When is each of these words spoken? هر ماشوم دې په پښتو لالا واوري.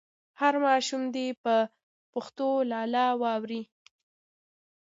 هر 0.41 0.53
ماشوم 0.65 1.03
دې 1.15 1.27
په 1.43 1.55
پښتو 2.11 2.49
لالا 2.71 3.07
واوري. 3.21 3.63